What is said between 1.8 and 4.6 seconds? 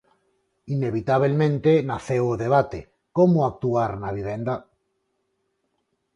naceu o debate: como actuar na vivenda?